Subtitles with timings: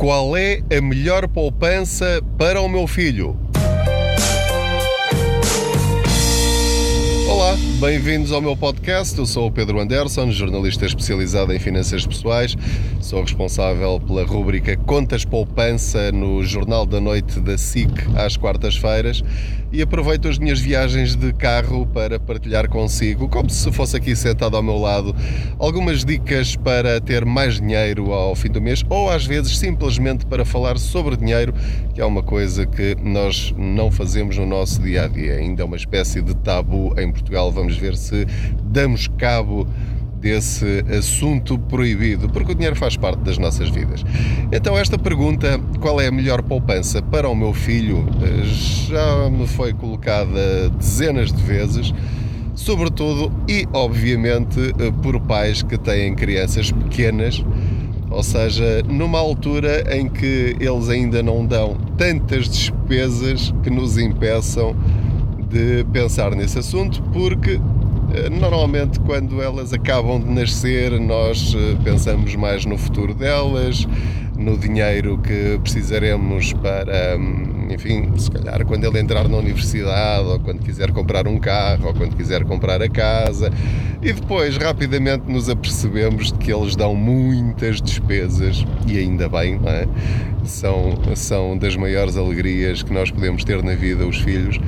[0.00, 3.36] Qual é a melhor poupança para o meu filho?
[7.28, 9.18] Olá, bem-vindos ao meu podcast.
[9.18, 12.54] Eu sou o Pedro Anderson, jornalista especializado em finanças pessoais.
[13.00, 19.24] Sou responsável pela rúbrica Contas Poupança no Jornal da Noite da SIC às quartas-feiras
[19.72, 24.56] e aproveito as minhas viagens de carro para partilhar consigo, como se fosse aqui sentado
[24.56, 25.14] ao meu lado,
[25.58, 30.44] algumas dicas para ter mais dinheiro ao fim do mês ou às vezes simplesmente para
[30.44, 31.54] falar sobre dinheiro,
[31.94, 35.34] que é uma coisa que nós não fazemos no nosso dia a dia.
[35.34, 37.52] Ainda é uma espécie de tabu em Portugal.
[37.52, 38.26] Vamos ver se
[38.64, 39.66] damos cabo
[40.20, 44.04] desse assunto proibido, porque o dinheiro faz parte das nossas vidas.
[44.52, 48.06] Então, esta pergunta, qual é a melhor poupança para o meu filho,
[48.86, 51.94] já me foi colocada dezenas de vezes,
[52.54, 54.60] sobretudo e obviamente
[55.02, 57.42] por pais que têm crianças pequenas.
[58.10, 64.76] Ou seja, numa altura em que eles ainda não dão tantas despesas que nos impeçam
[65.50, 67.60] de pensar nesse assunto, porque
[68.14, 73.86] eh, normalmente, quando elas acabam de nascer, nós eh, pensamos mais no futuro delas,
[74.36, 80.40] no dinheiro que precisaremos para, hum, enfim, se calhar quando ele entrar na universidade, ou
[80.40, 83.52] quando quiser comprar um carro, ou quando quiser comprar a casa.
[84.00, 89.68] E depois, rapidamente, nos apercebemos de que eles dão muitas despesas, e ainda bem, não
[89.68, 89.86] é?
[90.44, 94.58] São, são das maiores alegrias que nós podemos ter na vida, os filhos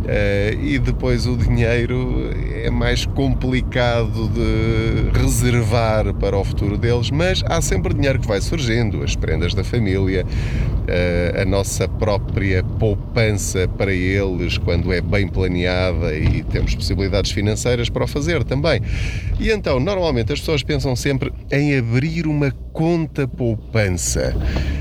[0.00, 2.30] Uh, e depois o dinheiro
[2.64, 8.40] é mais complicado de reservar para o futuro deles, mas há sempre dinheiro que vai
[8.40, 15.28] surgindo, as prendas da família, uh, a nossa própria poupança para eles quando é bem
[15.28, 18.80] planeada e temos possibilidades financeiras para o fazer também.
[19.38, 24.34] E então, normalmente as pessoas pensam sempre em abrir uma conta poupança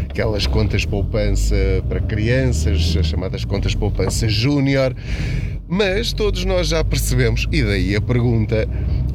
[0.10, 1.56] aquelas contas poupança
[1.88, 4.96] para crianças, as chamadas contas poupança júnior,
[5.68, 8.68] mas todos nós já percebemos, e daí a pergunta,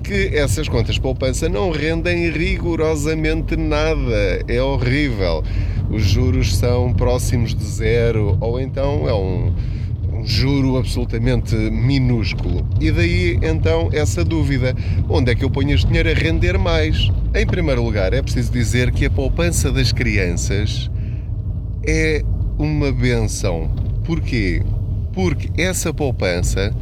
[0.05, 4.45] que essas contas poupança não rendem rigorosamente nada.
[4.47, 5.43] É horrível.
[5.91, 9.53] Os juros são próximos de zero, ou então é um,
[10.25, 12.67] juro absolutamente minúsculo.
[12.81, 14.75] E daí então essa dúvida:
[15.09, 17.11] onde é que eu ponho este dinheiro a render mais?
[17.35, 20.91] Em primeiro lugar, é preciso dizer que a poupança das crianças
[21.87, 22.23] é
[22.59, 23.71] uma benção.
[24.05, 24.63] Porquê?
[25.13, 26.73] Porque essa poupança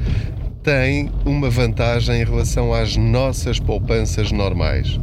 [0.63, 5.01] tem uma vantagem em relação às nossas poupanças normais,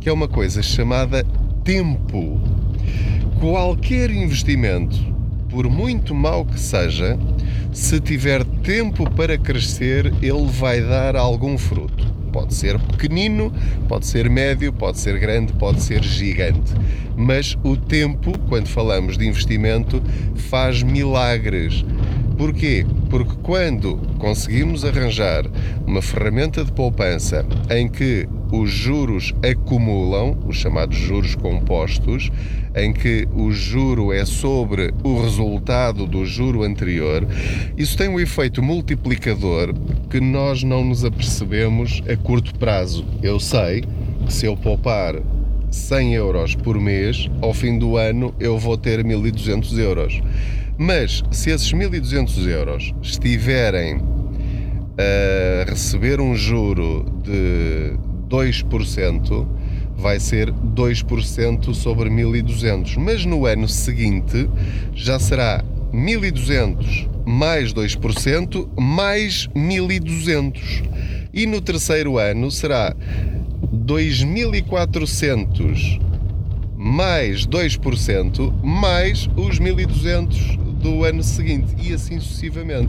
[0.00, 1.24] que é uma coisa chamada
[1.64, 2.40] tempo.
[3.40, 4.96] Qualquer investimento,
[5.48, 7.18] por muito mau que seja,
[7.72, 12.06] se tiver tempo para crescer, ele vai dar algum fruto.
[12.32, 13.52] Pode ser pequenino,
[13.88, 16.72] pode ser médio, pode ser grande, pode ser gigante.
[17.16, 20.02] Mas o tempo, quando falamos de investimento,
[20.36, 21.84] faz milagres.
[22.38, 22.86] Porquê?
[23.10, 25.44] Porque quando conseguimos arranjar
[25.86, 32.30] uma ferramenta de poupança em que os juros acumulam, os chamados juros compostos,
[32.74, 37.26] em que o juro é sobre o resultado do juro anterior,
[37.76, 39.74] isso tem um efeito multiplicador
[40.08, 43.04] que nós não nos apercebemos a curto prazo.
[43.22, 43.82] Eu sei
[44.26, 45.16] que se eu poupar
[45.70, 50.20] 100 euros por mês, ao fim do ano eu vou ter 1200 euros.
[50.76, 54.00] Mas se esses 1200 euros estiverem
[54.98, 57.96] a receber um juro de
[58.30, 59.46] 2%,
[59.96, 62.96] vai ser 2% sobre 1200.
[62.96, 64.48] Mas no ano seguinte
[64.94, 70.82] já será 1200 mais 2% mais 1200.
[71.32, 72.92] E no terceiro ano será
[73.72, 76.00] 2400
[76.76, 82.88] mais 2% mais os 1200 do ano seguinte e assim sucessivamente.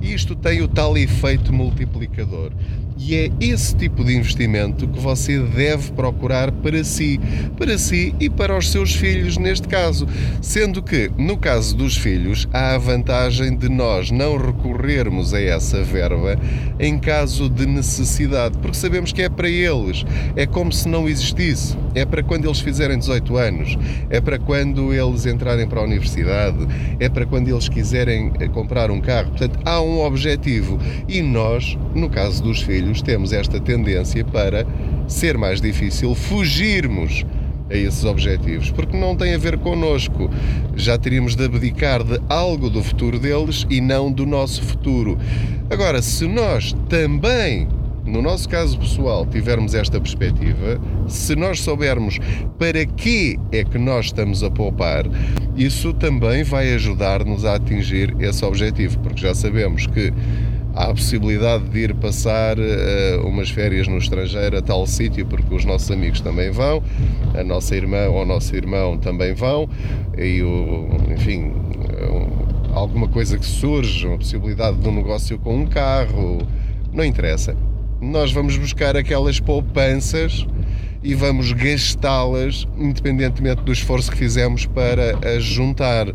[0.00, 2.52] Isto tem o tal efeito multiplicador.
[2.98, 7.18] E é esse tipo de investimento que você deve procurar para si,
[7.56, 10.06] para si e para os seus filhos, neste caso.
[10.40, 15.82] Sendo que, no caso dos filhos, há a vantagem de nós não recorrermos a essa
[15.82, 16.38] verba
[16.78, 20.04] em caso de necessidade, porque sabemos que é para eles,
[20.36, 23.78] é como se não existisse, é para quando eles fizerem 18 anos,
[24.10, 26.66] é para quando eles entrarem para a universidade,
[26.98, 29.30] é para quando eles quiserem eh, comprar um carro.
[29.30, 30.78] Portanto, há um objetivo.
[31.08, 34.66] E nós, no caso dos filhos, temos esta tendência para
[35.08, 37.24] ser mais difícil fugirmos
[37.70, 40.28] a esses objetivos, porque não tem a ver connosco.
[40.76, 45.18] Já teríamos de abdicar de algo do futuro deles e não do nosso futuro.
[45.70, 47.66] Agora, se nós também
[48.04, 52.18] no nosso caso pessoal, tivermos esta perspectiva, se nós soubermos
[52.58, 55.04] para que é que nós estamos a poupar,
[55.56, 60.12] isso também vai ajudar-nos a atingir esse objetivo, porque já sabemos que
[60.74, 65.54] há a possibilidade de ir passar uh, umas férias no estrangeiro a tal sítio, porque
[65.54, 66.82] os nossos amigos também vão,
[67.34, 69.68] a nossa irmã ou o nosso irmão também vão,
[70.16, 71.52] e o, enfim,
[72.72, 76.38] alguma coisa que surge, uma possibilidade de um negócio com um carro,
[76.92, 77.56] não interessa.
[78.00, 80.46] Nós vamos buscar aquelas poupanças
[81.02, 86.06] e vamos gastá-las independentemente do esforço que fizemos para as juntar.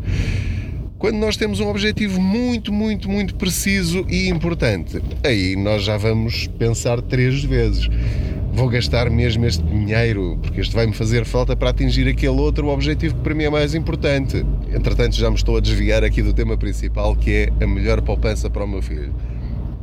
[0.98, 6.48] Quando nós temos um objetivo muito, muito, muito preciso e importante, aí nós já vamos
[6.58, 7.88] pensar três vezes.
[8.52, 13.14] Vou gastar mesmo este dinheiro, porque este vai-me fazer falta para atingir aquele outro objetivo
[13.14, 14.44] que para mim é mais importante.
[14.74, 18.50] Entretanto, já me estou a desviar aqui do tema principal, que é a melhor poupança
[18.50, 19.14] para o meu filho.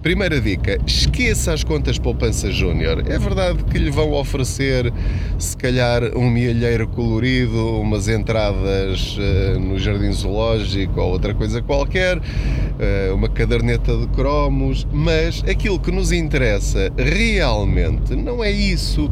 [0.05, 3.03] Primeira dica: esqueça as contas poupança júnior.
[3.07, 4.93] É verdade que lhe vão oferecer,
[5.39, 12.19] se calhar, um mielheiro colorido, umas entradas uh, no jardim zoológico ou outra coisa qualquer,
[12.19, 19.09] uh, uma caderneta de cromos, mas aquilo que nos interessa realmente não é isso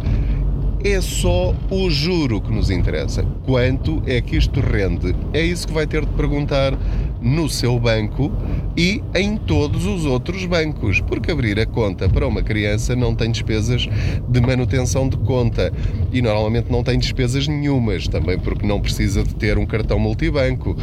[0.84, 3.24] é só o juro que nos interessa.
[3.46, 5.16] Quanto é que isto rende?
[5.32, 6.78] É isso que vai ter de perguntar
[7.22, 8.30] no seu banco
[8.76, 13.32] e em todos os outros bancos, porque abrir a conta para uma criança não tem
[13.32, 13.88] despesas
[14.28, 15.72] de manutenção de conta
[16.12, 20.76] e normalmente não tem despesas nenhumas, também porque não precisa de ter um cartão multibanco,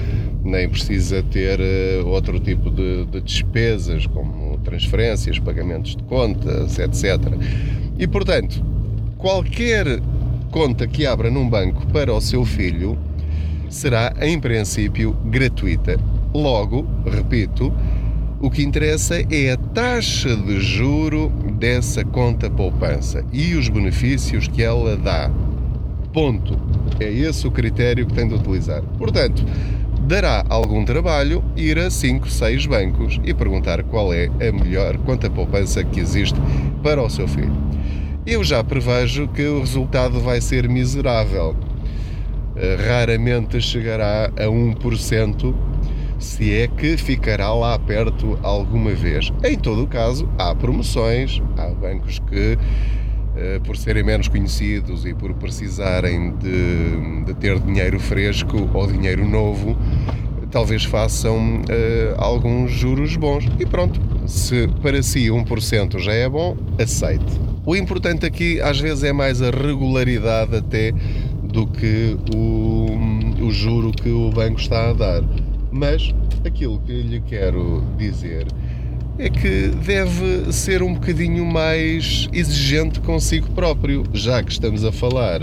[0.42, 7.20] nem precisa ter uh, outro tipo de, de despesas, como transferências, pagamentos de contas, etc.
[7.98, 8.64] E portanto,
[9.20, 10.00] qualquer
[10.50, 12.98] conta que abra num banco para o seu filho
[13.68, 16.00] será, em princípio, gratuita.
[16.34, 17.72] Logo, repito,
[18.40, 21.28] o que interessa é a taxa de juro
[21.58, 25.30] dessa conta poupança e os benefícios que ela dá.
[26.12, 26.58] Ponto.
[26.98, 28.82] É esse o critério que tem de utilizar.
[28.98, 29.44] Portanto,
[30.08, 35.28] dará algum trabalho ir a 5, 6 bancos e perguntar qual é a melhor conta
[35.28, 36.38] poupança que existe
[36.82, 37.70] para o seu filho
[38.26, 41.56] eu já prevejo que o resultado vai ser miserável.
[42.56, 45.54] Eh, raramente chegará a 1%,
[46.18, 49.32] se é que ficará lá perto alguma vez.
[49.42, 52.58] Em todo o caso, há promoções, há bancos que,
[53.36, 59.26] eh, por serem menos conhecidos e por precisarem de, de ter dinheiro fresco ou dinheiro
[59.26, 59.76] novo,
[60.50, 63.46] talvez façam uh, alguns juros bons.
[63.58, 67.49] E pronto, se para si 1% já é bom, aceite.
[67.64, 70.92] O importante aqui às vezes é mais a regularidade até
[71.42, 75.22] do que o, o juro que o banco está a dar.
[75.70, 76.14] Mas
[76.44, 78.46] aquilo que lhe quero dizer
[79.18, 85.40] é que deve ser um bocadinho mais exigente consigo próprio, já que estamos a falar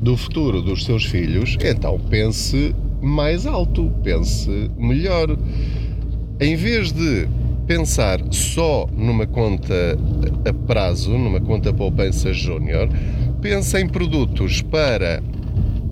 [0.00, 5.36] do futuro dos seus filhos, então pense mais alto, pense melhor.
[6.40, 7.28] Em vez de
[7.66, 9.98] pensar só numa conta
[10.48, 12.88] a prazo, numa conta poupança júnior,
[13.40, 15.22] pensa em produtos para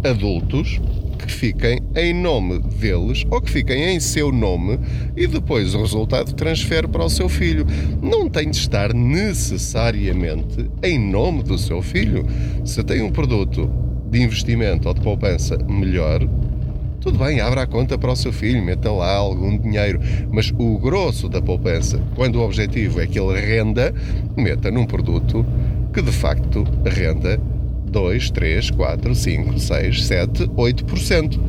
[0.04, 0.80] adultos
[1.18, 4.78] que fiquem em nome deles ou que fiquem em seu nome
[5.16, 7.66] e depois o resultado transfere para o seu filho.
[8.02, 12.26] Não tem de estar necessariamente em nome do seu filho.
[12.64, 13.70] Se tem um produto
[14.10, 16.28] de investimento ou de poupança melhor,
[17.04, 20.78] tudo bem, abra a conta para o seu filho, meta lá algum dinheiro, mas o
[20.78, 23.94] grosso da poupança, quando o objetivo é que ele renda,
[24.34, 25.44] meta num produto
[25.92, 27.38] que de facto renda
[27.84, 31.40] 2, 3, 4, 5, 6, 7, 8%.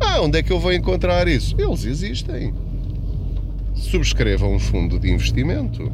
[0.00, 1.54] Ah, onde é que eu vou encontrar isso?
[1.56, 2.52] Eles existem.
[3.72, 5.92] Subscreva um fundo de investimento.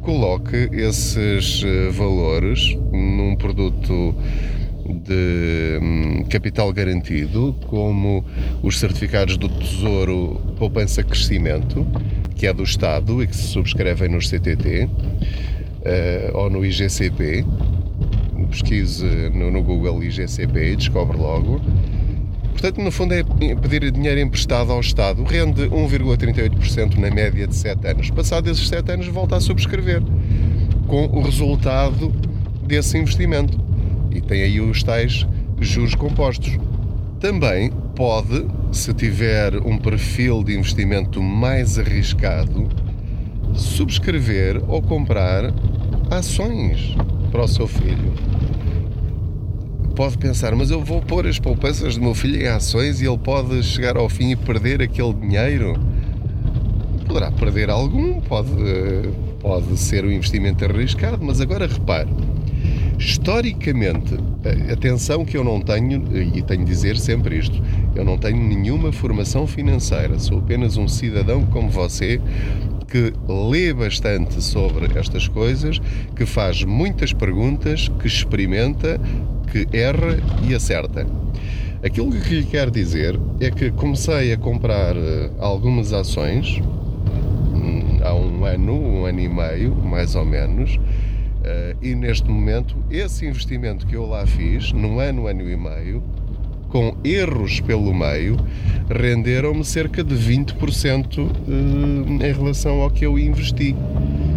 [0.00, 4.16] Coloque esses eh, valores num produto
[4.92, 8.24] de hum, capital garantido, como
[8.62, 11.86] os certificados do Tesouro Poupança Crescimento,
[12.36, 14.90] que é do Estado e que se subscrevem nos CTT uh,
[15.84, 17.44] eh, ou no IGCP.
[18.50, 21.60] Pesquise no, no Google IGCP e descobre logo.
[22.52, 23.24] Portanto, no fundo, é
[23.56, 25.24] pedir dinheiro emprestado ao Estado.
[25.24, 28.10] Rende 1,38% na média de 7 anos.
[28.10, 30.02] Passado esses 7 anos, volta a subscrever
[30.86, 32.12] com o resultado
[32.66, 33.61] desse investimento
[34.14, 35.26] e tem aí os tais
[35.60, 36.58] juros compostos.
[37.20, 42.68] Também pode, se tiver um perfil de investimento mais arriscado,
[43.54, 45.52] subscrever ou comprar
[46.10, 46.96] ações
[47.30, 48.12] para o seu filho.
[49.94, 53.18] Pode pensar, mas eu vou pôr as poupanças do meu filho em ações e ele
[53.18, 55.74] pode chegar ao fim e perder aquele dinheiro?
[57.06, 58.50] Poderá perder algum, pode
[59.42, 62.08] pode ser um investimento arriscado, mas agora repare,
[63.04, 64.14] historicamente,
[64.72, 67.60] atenção que eu não tenho, e tenho de dizer sempre isto,
[67.94, 72.20] eu não tenho nenhuma formação financeira, sou apenas um cidadão como você
[72.88, 73.12] que
[73.50, 75.80] lê bastante sobre estas coisas,
[76.14, 79.00] que faz muitas perguntas, que experimenta,
[79.50, 81.06] que erra e acerta.
[81.82, 88.14] Aquilo que lhe quero dizer é que comecei a comprar eh, algumas ações hum, há
[88.14, 91.11] um ano, um ano e meio, mais ou menos, eh,
[91.80, 96.02] e neste momento esse investimento que eu lá fiz, num ano, ano e meio,
[96.72, 98.36] com erros pelo meio,
[98.88, 103.76] renderam-me cerca de 20% eh, em relação ao que eu investi.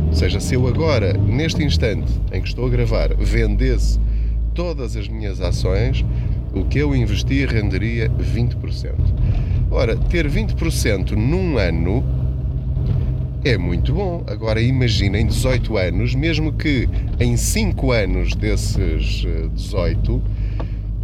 [0.07, 3.99] Ou seja, se eu agora, neste instante em que estou a gravar, vendesse
[4.53, 6.03] todas as minhas ações,
[6.53, 8.93] o que eu investi renderia 20%.
[9.71, 12.03] Ora, ter 20% num ano
[13.45, 14.23] é muito bom.
[14.25, 19.23] Agora imaginem 18 anos, mesmo que em 5 anos desses
[19.53, 20.21] 18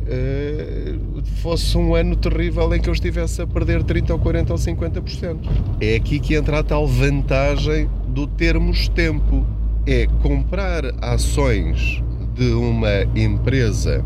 [0.07, 0.95] eh,
[1.41, 5.37] fosse um ano terrível em que eu estivesse a perder 30 ou 40 ou 50%.
[5.79, 9.45] É aqui que entra a tal vantagem do termos tempo.
[9.85, 14.03] É comprar ações de uma empresa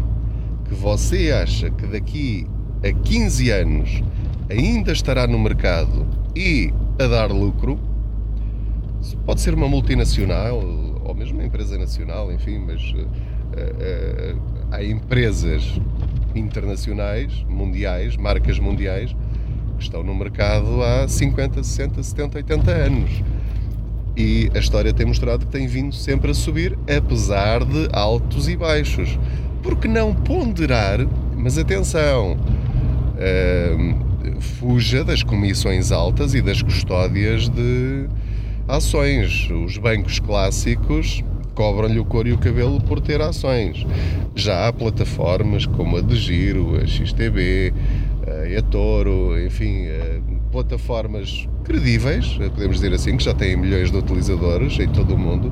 [0.68, 2.48] que você acha que daqui
[2.84, 4.04] a 15 anos
[4.50, 7.80] ainda estará no mercado e a dar lucro,
[9.26, 10.62] pode ser uma multinacional
[11.06, 15.80] ou mesmo uma empresa nacional, enfim, mas uh, uh, há empresas
[16.34, 19.16] internacionais, mundiais, marcas mundiais,
[19.78, 23.12] que estão no mercado há 50, 60, 70, 80 anos.
[24.18, 28.56] E a história tem mostrado que tem vindo sempre a subir, apesar de altos e
[28.56, 29.20] baixos.
[29.62, 31.00] Porque não ponderar,
[31.36, 32.38] mas atenção,
[33.16, 38.08] uh, fuja das comissões altas e das custódias de
[38.68, 39.50] ações.
[39.50, 43.86] Os bancos clássicos cobram-lhe o couro e o cabelo por ter ações.
[44.36, 47.74] Já há plataformas como a de Giro, a XTB,
[48.58, 49.86] a Toro, enfim,
[50.52, 55.52] plataformas credíveis, podemos dizer assim, que já têm milhões de utilizadores em todo o mundo,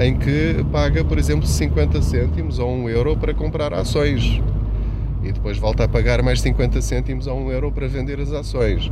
[0.00, 4.40] em que paga, por exemplo, 50 cêntimos ou 1 euro para comprar ações
[5.22, 8.90] e depois volta a pagar mais 50 cêntimos ou 1 euro para vender as ações.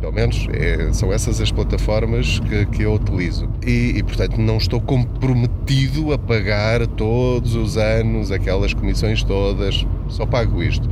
[0.00, 3.48] Pelo menos é, são essas as plataformas que, que eu utilizo.
[3.66, 10.24] E, e, portanto, não estou comprometido a pagar todos os anos aquelas comissões todas, só
[10.24, 10.88] pago isto.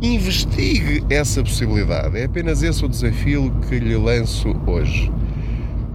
[0.00, 5.10] Investigue essa possibilidade, é apenas esse o desafio que lhe lanço hoje.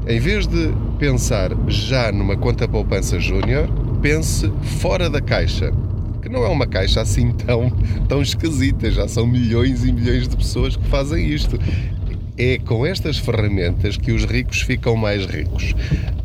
[0.07, 3.69] Em vez de pensar já numa conta poupança júnior,
[4.01, 5.71] pense fora da caixa
[6.21, 7.71] que não é uma caixa assim tão,
[8.07, 11.57] tão esquisita, já são milhões e milhões de pessoas que fazem isto
[12.39, 15.75] é com estas ferramentas que os ricos ficam mais ricos.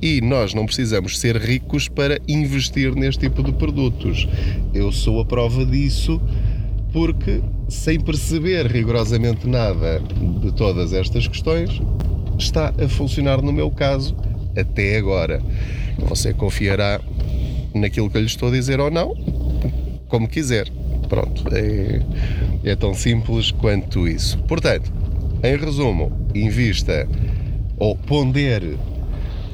[0.00, 4.28] E nós não precisamos ser ricos para investir neste tipo de produtos.
[4.72, 6.22] Eu sou a prova disso
[6.92, 10.00] porque, sem perceber rigorosamente nada
[10.40, 11.82] de todas estas questões,
[12.38, 14.16] está a funcionar no meu caso
[14.56, 15.42] até agora.
[15.98, 17.00] Você confiará
[17.74, 19.16] naquilo que eu lhe estou a dizer ou não,
[20.06, 20.68] como quiser.
[21.08, 22.00] Pronto, é,
[22.62, 24.38] é tão simples quanto isso.
[24.44, 24.92] Portanto,
[25.44, 27.06] em resumo, invista
[27.76, 28.78] ou pondere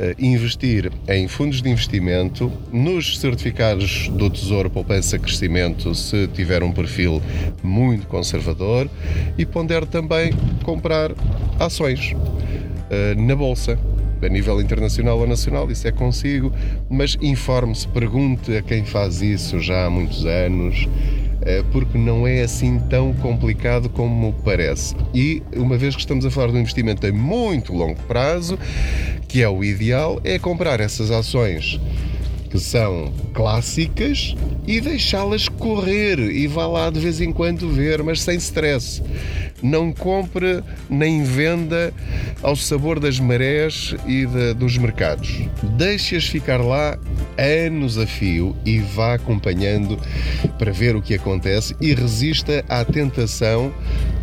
[0.01, 6.73] Uh, investir em fundos de investimento, nos certificados do Tesouro Poupança Crescimento, se tiver um
[6.73, 7.21] perfil
[7.63, 8.89] muito conservador,
[9.37, 10.33] e pondere também
[10.65, 11.13] comprar
[11.59, 13.79] ações uh, na Bolsa.
[14.23, 16.51] A nível internacional ou nacional, isso é consigo,
[16.89, 21.20] mas informe-se, pergunte a quem faz isso já há muitos anos, eh,
[21.73, 24.95] porque não é assim tão complicado como parece.
[25.15, 28.59] E uma vez que estamos a falar de um investimento a muito longo prazo,
[29.27, 31.81] que é o ideal, é comprar essas ações
[32.51, 34.35] que são clássicas
[34.67, 39.01] e deixá-las correr e vá lá de vez em quando ver, mas sem stress.
[39.63, 41.93] Não compre nem venda
[42.43, 45.43] ao sabor das marés e de, dos mercados.
[45.77, 46.99] Deixe-as ficar lá
[47.37, 49.99] anos a fio e vá acompanhando
[50.59, 53.73] para ver o que acontece e resista à tentação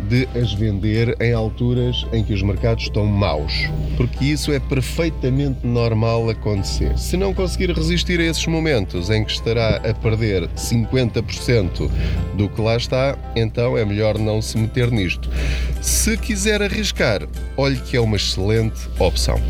[0.08, 3.52] de as vender em alturas em que os mercados estão maus,
[3.96, 6.98] porque isso é perfeitamente normal acontecer.
[6.98, 11.90] Se não conseguir resistir a esses momentos em que estará a perder 50%
[12.34, 15.30] do que lá está, então é melhor não se meter nisto.
[15.80, 19.40] Se quiser arriscar, olhe que é uma excelente opção.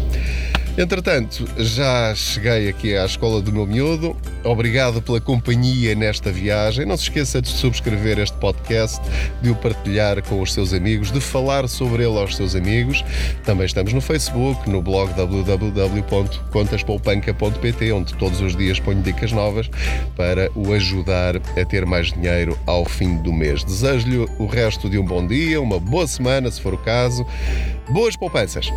[0.79, 4.17] Entretanto, já cheguei aqui à escola do meu miúdo.
[4.45, 6.87] Obrigado pela companhia nesta viagem.
[6.87, 9.01] Não se esqueça de subscrever este podcast,
[9.43, 13.05] de o partilhar com os seus amigos, de falar sobre ele aos seus amigos.
[13.45, 19.69] Também estamos no Facebook, no blog www.contaspoupanca.pt, onde todos os dias ponho dicas novas
[20.17, 23.65] para o ajudar a ter mais dinheiro ao fim do mês.
[23.65, 27.27] Desejo-lhe o resto de um bom dia, uma boa semana, se for o caso.
[27.91, 28.71] Boas poupanças!